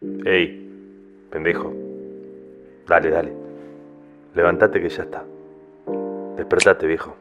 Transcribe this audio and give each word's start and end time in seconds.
Ey, 0.00 1.26
pendejo. 1.30 1.72
Dale, 2.86 3.10
dale. 3.10 3.32
Levántate 4.34 4.80
que 4.80 4.88
ya 4.88 5.02
está. 5.02 5.24
Despertate, 6.36 6.86
viejo. 6.86 7.16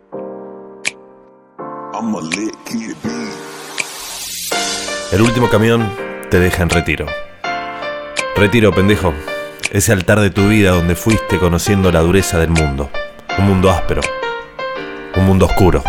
El 5.11 5.21
último 5.21 5.49
camión 5.49 5.89
te 6.29 6.39
deja 6.39 6.61
en 6.61 6.69
retiro. 6.69 7.07
Retiro, 8.35 8.71
pendejo. 8.71 9.11
Ese 9.71 9.91
altar 9.93 10.19
de 10.19 10.29
tu 10.29 10.47
vida 10.47 10.69
donde 10.71 10.95
fuiste 10.95 11.39
conociendo 11.39 11.91
la 11.91 12.01
dureza 12.01 12.37
del 12.37 12.51
mundo. 12.51 12.91
Un 13.39 13.45
mundo 13.45 13.71
áspero. 13.71 14.01
Un 15.15 15.25
mundo 15.25 15.47
oscuro. 15.47 15.81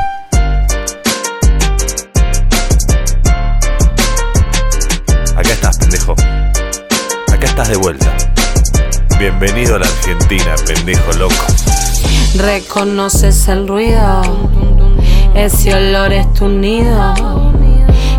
Estás 7.58 7.70
de 7.70 7.76
vuelta. 7.76 8.16
Bienvenido 9.18 9.74
a 9.74 9.78
la 9.80 9.86
Argentina, 9.86 10.54
pendejo 10.64 11.12
loco. 11.14 11.34
Reconoces 12.36 13.48
el 13.48 13.66
ruido, 13.66 14.22
ese 15.34 15.74
olor 15.74 16.12
es 16.12 16.32
tu 16.34 16.46
nido, 16.46 17.14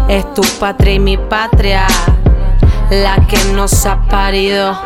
es 0.09 0.33
tu 0.33 0.41
patria 0.59 0.95
y 0.95 0.99
mi 0.99 1.15
patria, 1.15 1.87
la 2.89 3.15
que 3.27 3.41
nos 3.53 3.85
ha 3.85 4.01
parido. 4.09 4.77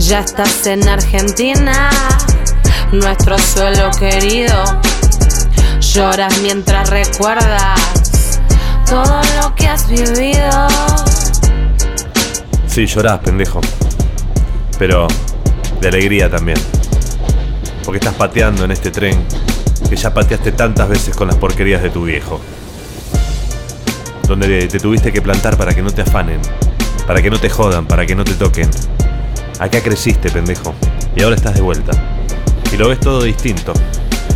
Ya 0.00 0.20
estás 0.20 0.66
en 0.66 0.86
Argentina, 0.86 1.88
nuestro 2.92 3.38
suelo 3.38 3.90
querido. 3.98 4.64
Lloras 5.80 6.42
mientras 6.42 6.90
recuerdas 6.90 7.80
todo 8.86 9.22
lo 9.40 9.54
que 9.54 9.66
has 9.66 9.88
vivido. 9.88 11.05
Sí, 12.76 12.84
llorás, 12.84 13.20
pendejo. 13.20 13.58
Pero 14.78 15.08
de 15.80 15.88
alegría 15.88 16.28
también. 16.28 16.58
Porque 17.82 17.96
estás 18.00 18.12
pateando 18.12 18.66
en 18.66 18.70
este 18.70 18.90
tren 18.90 19.18
que 19.88 19.96
ya 19.96 20.12
pateaste 20.12 20.52
tantas 20.52 20.86
veces 20.86 21.16
con 21.16 21.26
las 21.26 21.38
porquerías 21.38 21.82
de 21.82 21.88
tu 21.88 22.04
viejo. 22.04 22.38
Donde 24.28 24.68
te 24.68 24.78
tuviste 24.78 25.10
que 25.10 25.22
plantar 25.22 25.56
para 25.56 25.72
que 25.72 25.80
no 25.80 25.90
te 25.90 26.02
afanen, 26.02 26.38
para 27.06 27.22
que 27.22 27.30
no 27.30 27.40
te 27.40 27.48
jodan, 27.48 27.86
para 27.86 28.04
que 28.04 28.14
no 28.14 28.24
te 28.24 28.34
toquen. 28.34 28.68
Acá 29.58 29.80
creciste, 29.80 30.28
pendejo, 30.28 30.74
y 31.16 31.22
ahora 31.22 31.36
estás 31.36 31.54
de 31.54 31.62
vuelta. 31.62 31.92
Y 32.70 32.76
lo 32.76 32.90
ves 32.90 33.00
todo 33.00 33.22
distinto. 33.22 33.72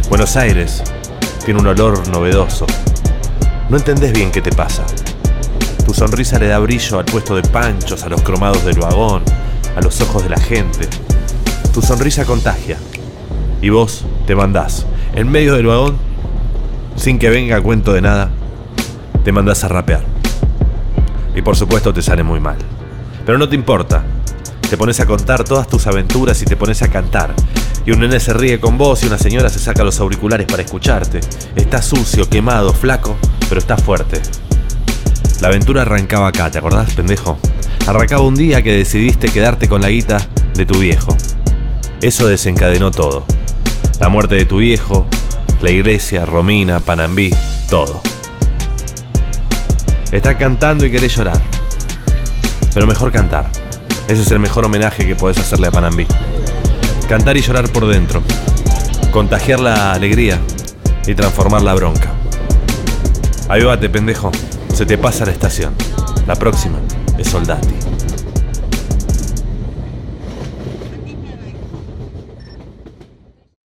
Buenos 0.09 0.35
Aires 0.39 0.83
tiene 1.45 1.61
un 1.61 1.67
olor 1.67 2.09
novedoso. 2.09 2.65
No 3.69 3.77
entendés 3.77 4.15
bien 4.15 4.33
qué 4.33 4.41
te 4.41 4.51
pasa. 4.51 4.87
Tu 5.85 5.95
sonrisa 5.95 6.39
le 6.39 6.49
da 6.49 6.59
brillo 6.59 6.99
al 6.99 7.05
puesto 7.05 7.35
de 7.37 7.43
panchos, 7.43 8.03
a 8.05 8.09
los 8.09 8.23
cromados 8.23 8.65
del 8.65 8.79
vagón, 8.79 9.23
a 9.77 9.81
los 9.81 10.01
ojos 10.01 10.23
de 10.23 10.31
la 10.31 10.41
gente. 10.41 10.89
Tu 11.73 11.83
sonrisa 11.83 12.25
contagia. 12.25 12.79
Y 13.63 13.69
vos 13.71 14.05
te 14.27 14.35
mandás 14.35 14.87
en 15.15 15.31
medio 15.31 15.55
del 15.55 15.67
vagón, 15.67 15.97
sin 16.97 17.19
que 17.19 17.31
venga 17.31 17.61
cuento 17.61 17.93
de 17.93 18.01
nada, 18.01 18.31
te 19.25 19.33
mandás 19.33 19.65
a 19.65 19.69
rapear. 19.69 20.03
Y 21.35 21.43
por 21.43 21.57
supuesto 21.57 21.93
te 21.93 22.03
sale 22.03 22.23
muy 22.23 22.41
mal. 22.41 22.57
Pero 23.27 23.39
no 23.39 23.49
te 23.49 23.57
importa. 23.57 24.05
Te 24.69 24.77
pones 24.77 25.01
a 25.01 25.07
contar 25.07 25.43
todas 25.43 25.67
tus 25.67 25.87
aventuras 25.87 26.41
y 26.43 26.45
te 26.45 26.57
pones 26.57 26.83
a 26.83 26.89
cantar. 26.89 27.35
Y 27.85 27.93
un 27.93 28.01
nene 28.01 28.21
se 28.21 28.33
ríe 28.33 28.61
con 28.61 28.79
vos 28.79 29.03
y 29.03 29.07
una 29.07 29.19
señora 29.19 29.49
se 29.49 29.59
saca 29.59 29.83
los 29.83 29.99
auriculares 29.99 30.47
para 30.47 30.63
escucharte. 30.63 31.21
Estás 31.57 31.87
sucio, 31.87 32.29
quemado, 32.29 32.73
flaco, 32.73 33.17
pero 33.49 33.61
estás 33.61 33.83
fuerte. 33.83 34.21
La 35.41 35.49
aventura 35.49 35.83
arrancaba 35.83 36.29
acá, 36.29 36.51
¿te 36.51 36.59
acordás, 36.59 36.93
pendejo? 36.93 37.39
Arrancaba 37.87 38.21
un 38.21 38.35
día 38.35 38.61
que 38.61 38.77
decidiste 38.77 39.29
quedarte 39.29 39.69
con 39.69 39.81
la 39.81 39.89
guita 39.89 40.19
de 40.55 40.67
tu 40.67 40.79
viejo. 40.79 41.17
Eso 42.03 42.27
desencadenó 42.27 42.91
todo. 42.91 43.25
La 44.01 44.11
muerte 44.11 44.35
de 44.35 44.45
tu 44.45 44.59
viejo, 44.59 45.07
la 45.63 45.71
iglesia, 45.71 46.27
Romina, 46.27 46.81
Panambí, 46.81 47.31
todo. 47.71 48.03
Estás 50.13 50.37
cantando 50.37 50.85
y 50.85 50.91
querés 50.91 51.17
llorar. 51.17 51.41
Pero 52.75 52.87
mejor 52.87 53.11
cantar. 53.11 53.51
Ese 54.09 54.21
es 54.21 54.31
el 54.33 54.41
mejor 54.41 54.67
homenaje 54.67 55.07
que 55.07 55.17
podés 55.17 55.39
hacerle 55.39 55.69
a 55.69 55.71
Panambí. 55.71 56.07
Cantar 57.09 57.39
y 57.39 57.41
llorar 57.41 57.71
por 57.71 57.87
dentro. 57.87 58.23
Contagiar 59.11 59.61
la 59.61 59.93
alegría 59.93 60.39
y 61.07 61.15
transformar 61.15 61.63
la 61.63 61.73
bronca. 61.73 62.13
Avívate, 63.49 63.89
pendejo. 63.89 64.31
Se 64.81 64.87
te 64.87 64.97
pasa 64.97 65.27
la 65.27 65.33
estación. 65.33 65.75
La 66.27 66.35
próxima 66.35 66.79
es 67.19 67.29
Soldati. 67.29 67.69